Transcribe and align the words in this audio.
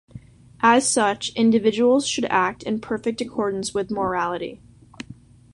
As 0.63 0.89
such, 0.89 1.29
individuals 1.35 2.07
should 2.07 2.25
act 2.25 2.63
in 2.63 2.81
perfect 2.81 3.21
accordance 3.21 3.75
with 3.75 3.91
morality. 3.91 4.59